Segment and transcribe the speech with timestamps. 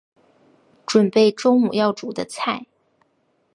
[0.87, 2.65] 準备中午要煮的菜